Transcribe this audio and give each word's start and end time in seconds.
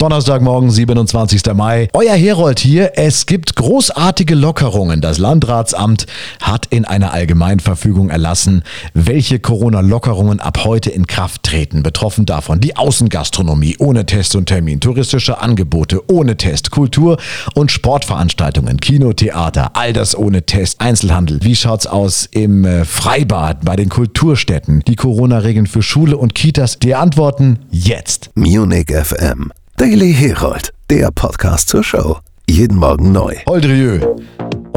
Donnerstagmorgen, 0.00 0.70
27. 0.70 1.42
Mai. 1.54 1.88
Euer 1.92 2.14
Herold 2.14 2.60
hier. 2.60 2.92
Es 2.94 3.26
gibt 3.26 3.56
großartige 3.56 4.36
Lockerungen. 4.36 5.00
Das 5.00 5.18
Landratsamt 5.18 6.06
hat 6.40 6.66
in 6.66 6.84
einer 6.84 7.12
Allgemeinverfügung 7.12 8.08
erlassen, 8.08 8.62
welche 8.94 9.40
Corona-Lockerungen 9.40 10.38
ab 10.38 10.62
heute 10.62 10.90
in 10.90 11.08
Kraft 11.08 11.42
treten. 11.42 11.82
Betroffen 11.82 12.26
davon 12.26 12.60
die 12.60 12.76
Außengastronomie 12.76 13.74
ohne 13.80 14.06
Test 14.06 14.36
und 14.36 14.46
Termin, 14.46 14.78
touristische 14.78 15.40
Angebote 15.40 16.08
ohne 16.08 16.36
Test, 16.36 16.70
Kultur- 16.70 17.16
und 17.54 17.72
Sportveranstaltungen, 17.72 18.78
Kino, 18.78 19.12
Theater, 19.14 19.72
all 19.74 19.92
das 19.92 20.16
ohne 20.16 20.46
Test, 20.46 20.80
Einzelhandel. 20.80 21.40
Wie 21.42 21.56
schaut's 21.56 21.88
aus 21.88 22.28
im 22.30 22.64
äh, 22.64 22.84
Freibad, 22.84 23.64
bei 23.64 23.74
den 23.74 23.88
Kulturstätten, 23.88 24.84
die 24.86 24.94
Corona-Regeln 24.94 25.66
für 25.66 25.82
Schule 25.82 26.16
und 26.16 26.36
Kitas? 26.36 26.78
Die 26.78 26.94
Antworten 26.94 27.58
jetzt. 27.72 28.30
Munich 28.36 28.86
FM. 28.92 29.50
Daily 29.78 30.12
Herold, 30.12 30.72
der 30.90 31.12
Podcast 31.12 31.68
zur 31.68 31.84
Show. 31.84 32.18
Jeden 32.50 32.76
Morgen 32.78 33.12
neu. 33.12 33.36
Oldrieux. 33.46 34.02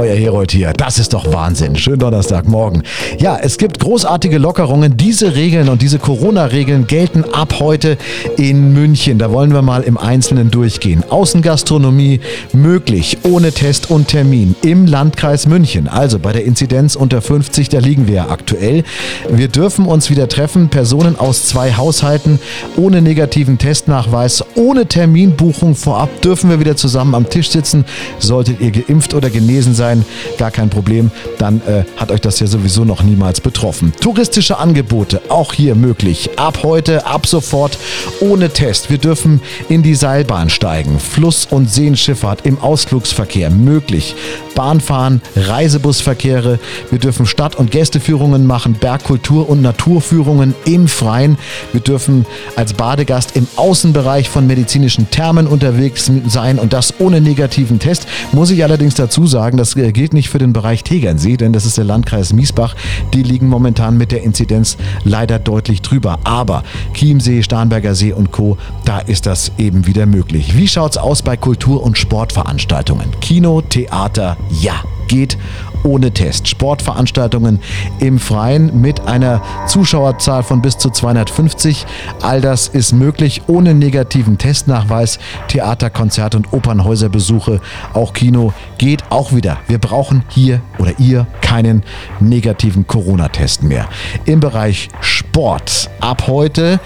Euer 0.01 0.15
Herold 0.15 0.51
hier. 0.51 0.73
Das 0.73 0.97
ist 0.97 1.13
doch 1.13 1.31
Wahnsinn. 1.31 1.75
Schönen 1.75 1.99
Donnerstagmorgen. 1.99 2.81
Ja, 3.19 3.37
es 3.37 3.59
gibt 3.59 3.77
großartige 3.77 4.39
Lockerungen. 4.39 4.97
Diese 4.97 5.35
Regeln 5.35 5.69
und 5.69 5.83
diese 5.83 5.99
Corona-Regeln 5.99 6.87
gelten 6.87 7.23
ab 7.23 7.59
heute 7.59 7.99
in 8.35 8.73
München. 8.73 9.19
Da 9.19 9.31
wollen 9.31 9.53
wir 9.53 9.61
mal 9.61 9.83
im 9.83 9.99
Einzelnen 9.99 10.49
durchgehen. 10.49 11.03
Außengastronomie 11.07 12.19
möglich, 12.51 13.19
ohne 13.21 13.51
Test 13.51 13.91
und 13.91 14.07
Termin 14.07 14.55
im 14.63 14.87
Landkreis 14.87 15.45
München. 15.45 15.87
Also 15.87 16.17
bei 16.17 16.33
der 16.33 16.45
Inzidenz 16.45 16.95
unter 16.95 17.21
50, 17.21 17.69
da 17.69 17.77
liegen 17.77 18.07
wir 18.07 18.15
ja 18.15 18.29
aktuell. 18.29 18.83
Wir 19.29 19.49
dürfen 19.49 19.85
uns 19.85 20.09
wieder 20.09 20.27
treffen. 20.27 20.69
Personen 20.69 21.15
aus 21.15 21.45
zwei 21.45 21.73
Haushalten 21.73 22.39
ohne 22.75 23.03
negativen 23.03 23.59
Testnachweis, 23.59 24.43
ohne 24.55 24.88
Terminbuchung 24.88 25.75
vorab 25.75 26.23
dürfen 26.23 26.49
wir 26.49 26.59
wieder 26.59 26.75
zusammen 26.75 27.13
am 27.13 27.29
Tisch 27.29 27.52
sitzen. 27.52 27.85
Solltet 28.17 28.61
ihr 28.61 28.71
geimpft 28.71 29.13
oder 29.13 29.30
genesen 29.30 29.75
sein, 29.75 29.91
sein, 29.92 30.06
gar 30.38 30.52
kein 30.52 30.70
Problem. 30.70 31.11
Dann 31.38 31.61
äh, 31.67 31.84
hat 31.97 32.11
euch 32.11 32.22
das 32.22 32.39
ja 32.39 32.47
sowieso 32.47 32.86
noch 32.86 33.03
niemals 33.03 33.42
betroffen. 33.42 33.94
Touristische 34.00 34.58
Angebote, 34.58 35.22
auch 35.30 35.53
hier 35.53 35.75
möglich. 35.75 36.30
Ab 36.38 36.59
heute, 36.64 37.06
ab 37.06 37.28
sofort, 37.28 37.78
ohne 38.20 38.50
Test. 38.50 38.89
Wir 38.89 38.98
dürfen 38.98 39.42
in 39.70 39.83
die 39.83 39.95
Seilbahn 39.95 40.50
steigen. 40.50 41.00
Fluss- 41.00 41.48
und 41.50 41.70
Seenschifffahrt 41.70 42.45
im 42.45 42.59
Ausflugsverkehr 42.59 43.50
möglich. 43.50 44.16
Bahnfahren, 44.56 45.22
Reisebusverkehre. 45.36 46.59
Wir 46.89 47.00
dürfen 47.00 47.26
Stadt- 47.26 47.55
und 47.55 47.72
Gästeführungen 47.72 48.45
machen, 48.45 48.76
Bergkultur- 48.80 49.48
und 49.50 49.61
Naturführungen 49.61 50.53
im 50.66 50.88
Freien. 50.88 51.38
Wir 51.72 51.81
dürfen 51.81 52.26
als 52.55 52.73
Badegast 52.73 53.36
im 53.36 53.48
Außenbereich 53.55 54.30
von 54.30 54.48
medizinischen 54.48 55.09
Thermen 55.09 55.48
unterwegs 55.48 56.11
sein 56.28 56.59
und 56.59 56.73
das 56.73 56.94
ohne 57.00 57.22
negativen 57.22 57.80
Test. 57.80 58.08
Muss 58.31 58.52
ich 58.52 58.64
allerdings 58.64 58.95
dazu 58.95 59.26
sagen, 59.26 59.58
das 59.72 59.83
äh, 59.83 59.91
gilt 59.91 60.14
nicht 60.14 60.30
für 60.30 60.38
den 60.38 60.53
Bereich 60.53 60.83
Tegernsee, 60.83 61.38
denn 61.38 61.53
das 61.53 61.66
ist 61.66 61.77
der 61.77 61.86
Landkreis 61.86 62.33
Miesbach. 62.33 62.75
Die 63.14 63.23
liegen 63.23 63.47
momentan 63.47 63.97
mit 63.97 64.11
der 64.11 64.23
Inzidenz 64.23 64.77
leider 65.03 65.39
deutlich 65.39 65.81
drüber. 65.81 66.19
Aber 66.23 66.64
Chiemsee, 66.94 67.44
Starnberger 67.44 67.95
See 67.95 68.14
und 68.14 68.31
Co., 68.31 68.58
da 68.86 68.99
ist 68.99 69.25
das 69.25 69.52
eben 69.58 69.88
wieder 69.88 70.05
möglich. 70.05 70.58
Wie 70.58 70.67
schaut 70.67 70.92
es 70.92 70.97
aus 70.97 71.22
bei 71.22 71.38
Kultur- 71.38 71.83
und 71.83 71.97
Sportveranstaltungen? 71.97 73.08
Kino, 73.22 73.61
Theater, 73.61 74.38
ja, 74.61 74.83
geht 75.08 75.38
ohne 75.83 76.11
Test. 76.11 76.47
Sportveranstaltungen 76.47 77.59
im 77.99 78.19
Freien 78.19 78.81
mit 78.81 79.01
einer 79.01 79.41
Zuschauerzahl 79.67 80.43
von 80.43 80.61
bis 80.61 80.77
zu 80.77 80.89
250. 80.89 81.85
All 82.21 82.41
das 82.41 82.67
ist 82.67 82.93
möglich 82.93 83.43
ohne 83.47 83.73
negativen 83.73 84.37
Testnachweis. 84.37 85.19
Theater, 85.47 85.89
Konzert 85.89 86.35
und 86.35 86.53
Opernhäuserbesuche, 86.53 87.61
auch 87.93 88.13
Kino 88.13 88.53
geht 88.77 89.03
auch 89.09 89.33
wieder. 89.33 89.57
Wir 89.67 89.77
brauchen 89.77 90.23
hier 90.29 90.61
oder 90.77 90.99
ihr 90.99 91.27
keinen 91.41 91.83
negativen 92.19 92.87
Corona-Test 92.87 93.64
mehr. 93.64 93.87
Im 94.25 94.39
Bereich 94.39 94.89
Sport 95.02 95.89
ab 95.99 96.27
heute 96.27 96.80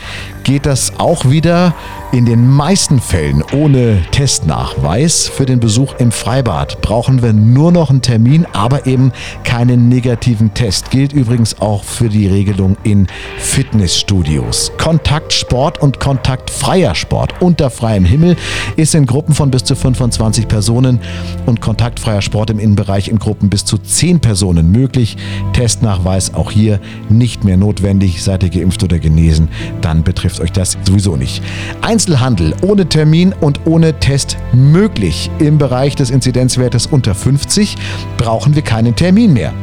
geht 0.43 0.65
das 0.65 0.93
auch 0.99 1.29
wieder 1.29 1.73
in 2.15 2.23
den 2.23 2.49
meisten 2.49 3.01
Fällen 3.01 3.43
ohne 3.51 4.01
Testnachweis. 4.11 5.27
Für 5.27 5.45
den 5.45 5.59
Besuch 5.59 5.95
im 5.99 6.13
Freibad 6.13 6.79
brauchen 6.79 7.21
wir 7.21 7.33
nur 7.33 7.73
noch 7.73 7.89
einen 7.89 8.01
Termin, 8.01 8.47
aber 8.53 8.87
eben 8.87 9.11
keinen 9.43 9.89
negativen 9.89 10.53
Test. 10.53 10.91
Gilt 10.91 11.11
übrigens 11.11 11.59
auch 11.59 11.83
für 11.83 12.07
die 12.07 12.27
Regelung 12.27 12.77
in 12.83 13.07
Fitnessstudios. 13.37 14.71
Kontaktsport 14.77 15.81
und 15.81 15.99
kontaktfreier 15.99 16.95
Sport 16.95 17.33
unter 17.41 17.69
freiem 17.69 18.05
Himmel 18.05 18.37
ist 18.77 18.95
in 18.95 19.05
Gruppen 19.05 19.35
von 19.35 19.51
bis 19.51 19.65
zu 19.65 19.75
25 19.75 20.47
Personen 20.47 21.01
und 21.45 21.59
kontaktfreier 21.59 22.21
Sport 22.21 22.49
im 22.49 22.59
Innenbereich 22.59 23.09
in 23.09 23.19
Gruppen 23.19 23.49
bis 23.49 23.65
zu 23.65 23.77
10 23.77 24.21
Personen 24.21 24.71
möglich. 24.71 25.17
Testnachweis 25.51 26.33
auch 26.33 26.51
hier 26.51 26.79
nicht 27.09 27.43
mehr 27.43 27.57
notwendig. 27.57 28.23
Seid 28.23 28.43
ihr 28.43 28.49
geimpft 28.51 28.81
oder 28.85 28.99
genesen, 28.99 29.49
dann 29.81 30.03
betrifft 30.03 30.39
euch 30.39 30.53
das 30.53 30.77
sowieso 30.85 31.17
nicht. 31.17 31.43
Einzelhandel 32.05 32.53
ohne 32.61 32.87
Termin 32.87 33.33
und 33.33 33.61
ohne 33.65 33.99
Test 33.99 34.37
möglich. 34.53 35.31
Im 35.39 35.57
Bereich 35.57 35.95
des 35.95 36.11
Inzidenzwertes 36.11 36.85
unter 36.85 37.15
50 37.15 37.75
brauchen 38.17 38.53
wir 38.53 38.61
keinen 38.61 38.95
Termin 38.95 39.33
mehr. 39.33 39.53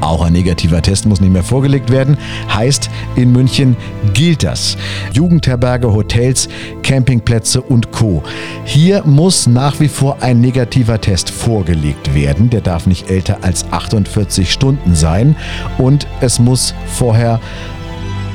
Auch 0.00 0.24
ein 0.24 0.34
negativer 0.34 0.80
Test 0.82 1.04
muss 1.04 1.20
nicht 1.20 1.32
mehr 1.32 1.42
vorgelegt 1.42 1.90
werden. 1.90 2.16
Heißt, 2.54 2.90
in 3.16 3.32
München 3.32 3.76
gilt 4.14 4.44
das. 4.44 4.76
Jugendherberge, 5.14 5.92
Hotels, 5.92 6.48
Campingplätze 6.84 7.60
und 7.60 7.90
Co. 7.90 8.22
Hier 8.64 9.02
muss 9.04 9.48
nach 9.48 9.80
wie 9.80 9.88
vor 9.88 10.18
ein 10.20 10.40
negativer 10.40 11.00
Test 11.00 11.28
vorgelegt 11.28 12.14
werden. 12.14 12.50
Der 12.50 12.60
darf 12.60 12.86
nicht 12.86 13.10
älter 13.10 13.38
als 13.42 13.64
48 13.72 14.52
Stunden 14.52 14.94
sein 14.94 15.34
und 15.78 16.06
es 16.20 16.38
muss 16.38 16.72
vorher 16.86 17.40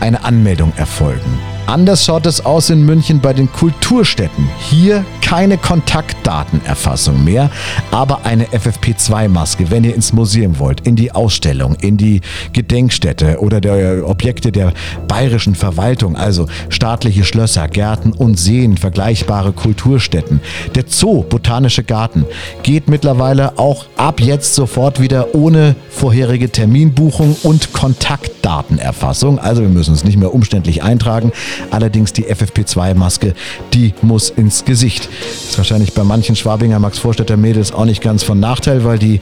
eine 0.01 0.25
Anmeldung 0.25 0.73
erfolgen. 0.75 1.56
Anders 1.67 2.05
schaut 2.05 2.25
es 2.25 2.45
aus 2.45 2.69
in 2.69 2.85
München 2.85 3.19
bei 3.19 3.33
den 3.33 3.51
Kulturstätten. 3.51 4.49
Hier 4.57 5.03
keine 5.27 5.57
Kontaktdatenerfassung 5.57 7.21
mehr, 7.21 7.51
aber 7.91 8.21
eine 8.23 8.45
FFP2-Maske, 8.45 9.69
wenn 9.69 9.83
ihr 9.83 9.93
ins 9.93 10.13
Museum 10.13 10.57
wollt, 10.57 10.87
in 10.87 10.95
die 10.95 11.11
Ausstellung, 11.11 11.75
in 11.81 11.97
die 11.97 12.21
Gedenkstätte 12.53 13.41
oder 13.41 13.59
der 13.59 14.07
Objekte 14.07 14.53
der 14.53 14.71
bayerischen 15.09 15.53
Verwaltung, 15.53 16.15
also 16.15 16.47
staatliche 16.69 17.25
Schlösser, 17.25 17.67
Gärten 17.67 18.13
und 18.13 18.39
Seen, 18.39 18.77
vergleichbare 18.77 19.51
Kulturstätten. 19.51 20.39
Der 20.75 20.85
Zoo, 20.87 21.23
Botanische 21.23 21.83
Garten, 21.83 22.25
geht 22.63 22.87
mittlerweile 22.87 23.59
auch 23.59 23.87
ab 23.97 24.21
jetzt 24.21 24.55
sofort 24.55 25.01
wieder 25.01 25.35
ohne 25.35 25.75
vorherige 25.89 26.49
Terminbuchung 26.49 27.35
und 27.43 27.73
Kontaktdatenerfassung. 27.73 29.39
Also 29.39 29.61
wir 29.61 29.69
müssen 29.69 29.93
es 29.93 30.05
nicht 30.05 30.17
mehr 30.17 30.33
umständlich 30.33 30.83
eintragen. 30.83 31.33
Allerdings 31.69 32.13
die 32.13 32.27
FFP2-Maske, 32.27 33.33
die 33.73 33.93
muss 34.01 34.29
ins 34.29 34.63
Gesicht. 34.63 35.09
Ist 35.47 35.57
wahrscheinlich 35.57 35.93
bei 35.93 36.03
manchen 36.03 36.35
Schwabinger 36.35 36.79
Max-Vorstädter 36.79 37.37
Mädels 37.37 37.71
auch 37.71 37.85
nicht 37.85 38.01
ganz 38.01 38.23
von 38.23 38.39
Nachteil, 38.39 38.83
weil 38.83 38.99
die 38.99 39.15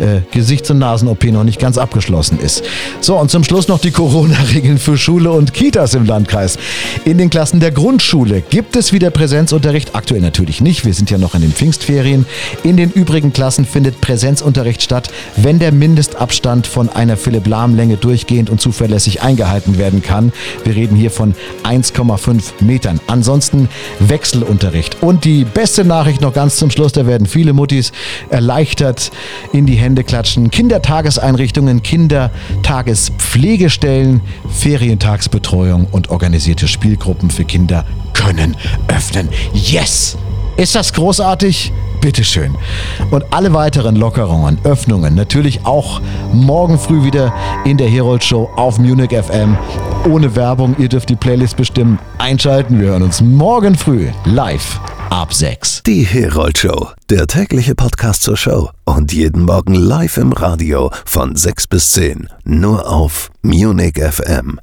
äh, 0.00 0.20
Gesichts- 0.30 0.70
und 0.70 0.78
Nasen-OP 0.78 1.24
noch 1.24 1.44
nicht 1.44 1.58
ganz 1.58 1.78
abgeschlossen 1.78 2.38
ist. 2.40 2.62
So, 3.00 3.16
und 3.16 3.30
zum 3.30 3.44
Schluss 3.44 3.68
noch 3.68 3.80
die 3.80 3.90
Corona-Regeln 3.90 4.78
für 4.78 4.96
Schule 4.96 5.30
und 5.32 5.54
Kitas 5.54 5.94
im 5.94 6.04
Landkreis. 6.04 6.58
In 7.04 7.18
den 7.18 7.30
Klassen 7.30 7.60
der 7.60 7.70
Grundschule 7.70 8.42
gibt 8.42 8.76
es 8.76 8.92
wieder 8.92 9.10
Präsenzunterricht. 9.10 9.94
Aktuell 9.94 10.20
natürlich 10.20 10.60
nicht. 10.60 10.84
Wir 10.84 10.94
sind 10.94 11.10
ja 11.10 11.18
noch 11.18 11.34
in 11.34 11.42
den 11.42 11.52
Pfingstferien. 11.52 12.26
In 12.62 12.76
den 12.76 12.90
übrigen 12.90 13.32
Klassen 13.32 13.64
findet 13.64 14.00
Präsenzunterricht 14.00 14.82
statt, 14.82 15.10
wenn 15.36 15.58
der 15.58 15.72
Mindestabstand 15.72 16.66
von 16.66 16.88
einer 16.88 17.16
Philipp-Lahm-Länge 17.16 17.96
durchgehend 17.96 18.50
und 18.50 18.60
zuverlässig 18.60 19.22
eingehalten 19.22 19.78
werden 19.78 20.02
kann. 20.02 20.32
Wir 20.64 20.74
reden 20.74 20.96
hier 20.96 21.10
von 21.10 21.34
1,5 21.64 22.62
Metern. 22.62 23.00
Ansonsten 23.06 23.68
Wechselunterricht. 23.98 25.02
Und 25.02 25.24
die 25.42 25.50
beste 25.50 25.84
Nachricht 25.84 26.20
noch 26.20 26.32
ganz 26.32 26.56
zum 26.56 26.70
Schluss, 26.70 26.92
da 26.92 27.04
werden 27.04 27.26
viele 27.26 27.52
Muttis 27.52 27.90
erleichtert 28.30 29.10
in 29.52 29.66
die 29.66 29.74
Hände 29.74 30.04
klatschen. 30.04 30.52
Kindertageseinrichtungen, 30.52 31.82
Kindertagespflegestellen, 31.82 34.20
Ferientagsbetreuung 34.48 35.88
und 35.90 36.10
organisierte 36.10 36.68
Spielgruppen 36.68 37.28
für 37.28 37.44
Kinder 37.44 37.84
können 38.12 38.56
öffnen. 38.86 39.28
Yes! 39.52 40.16
Ist 40.56 40.76
das 40.76 40.92
großartig? 40.92 41.72
Bitteschön. 42.00 42.54
Und 43.10 43.24
alle 43.32 43.52
weiteren 43.52 43.96
Lockerungen, 43.96 44.58
Öffnungen 44.62 45.16
natürlich 45.16 45.66
auch 45.66 46.00
morgen 46.32 46.78
früh 46.78 47.02
wieder 47.02 47.34
in 47.64 47.78
der 47.78 47.88
Herold 47.88 48.22
Show 48.22 48.48
auf 48.54 48.78
Munich 48.78 49.10
FM. 49.10 49.58
Ohne 50.08 50.36
Werbung, 50.36 50.76
ihr 50.78 50.88
dürft 50.88 51.08
die 51.08 51.16
Playlist 51.16 51.56
bestimmen. 51.56 51.98
Einschalten, 52.18 52.80
wir 52.80 52.90
hören 52.90 53.02
uns 53.02 53.20
morgen 53.20 53.76
früh 53.76 54.10
live 54.24 54.78
ab 55.12 55.34
6. 55.34 55.82
Die 55.82 56.04
Herold 56.04 56.56
Show, 56.56 56.88
der 57.10 57.26
tägliche 57.26 57.74
Podcast 57.74 58.22
zur 58.22 58.38
Show. 58.38 58.70
Und 58.86 59.12
jeden 59.12 59.42
Morgen 59.44 59.74
live 59.74 60.16
im 60.16 60.32
Radio 60.32 60.90
von 61.04 61.36
6 61.36 61.66
bis 61.66 61.90
10. 61.90 62.28
Nur 62.44 62.90
auf 62.90 63.30
Munich 63.42 63.98
FM. 63.98 64.50